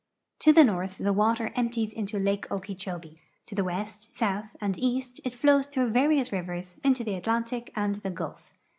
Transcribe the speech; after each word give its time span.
To 0.39 0.51
the 0.51 0.63
north 0.63 0.97
the 0.97 1.13
water 1.13 1.51
empties 1.55 1.93
into 1.93 2.17
lake 2.17 2.51
Okeechobee; 2.51 3.19
to 3.45 3.53
the 3.53 3.63
west, 3.63 4.15
south, 4.15 4.47
and 4.59 4.75
east 4.79 5.21
it 5.23 5.35
flows 5.35 5.67
through 5.67 5.89
various 5.91 6.31
rivers 6.31 6.79
into 6.83 7.03
the 7.03 7.13
Atlantic 7.13 7.71
and 7.75 7.93
the 7.93 8.09
Gulf. 8.09 8.51